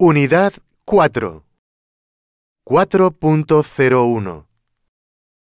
[0.00, 0.52] Unidad
[0.84, 1.44] 4.
[2.64, 4.46] 4.01.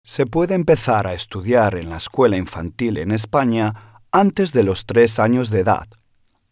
[0.03, 5.19] Se puede empezar a estudiar en la escuela infantil en España antes de los tres
[5.19, 5.87] años de edad,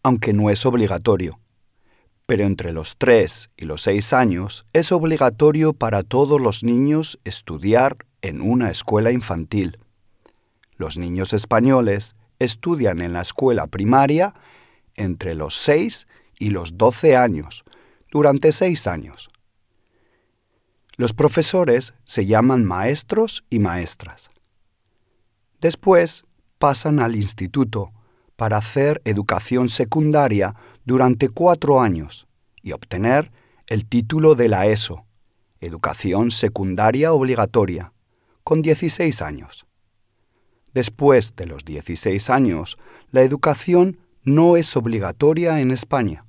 [0.03, 1.39] aunque no es obligatorio.
[2.27, 7.97] Pero entre los tres y los seis años es obligatorio para todos los niños estudiar
[8.21, 9.79] en una escuela infantil.
[10.75, 14.35] Los niños españoles estudian en la escuela primaria
[14.93, 16.07] entre los 6
[16.39, 17.63] y los 12 años,
[18.11, 19.29] durante seis años.
[20.95, 24.29] Los profesores se llaman maestros y maestras.
[25.61, 26.23] Después
[26.57, 27.91] pasan al instituto
[28.35, 30.55] para hacer educación secundaria
[30.85, 32.27] durante cuatro años
[32.61, 33.31] y obtener
[33.67, 35.05] el título de la ESO,
[35.59, 37.93] Educación Secundaria Obligatoria,
[38.43, 39.65] con 16 años.
[40.73, 42.77] Después de los 16 años,
[43.11, 46.26] la educación no es obligatoria en España.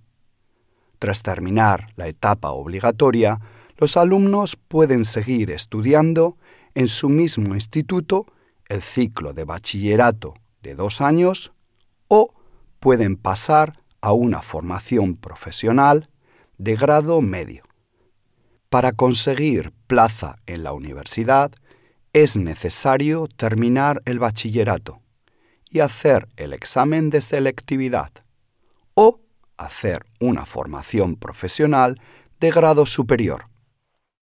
[0.99, 3.41] Tras terminar la etapa obligatoria,
[3.77, 6.37] los alumnos pueden seguir estudiando
[6.75, 8.27] en su mismo instituto
[8.69, 11.53] el ciclo de bachillerato de dos años
[12.09, 12.35] o
[12.81, 16.11] pueden pasar a una formación profesional
[16.59, 17.65] de grado medio.
[18.69, 21.53] Para conseguir plaza en la universidad
[22.13, 25.01] es necesario terminar el bachillerato
[25.71, 28.11] y hacer el examen de selectividad
[29.59, 32.01] hacer una formación profesional
[32.41, 33.47] de grado superior.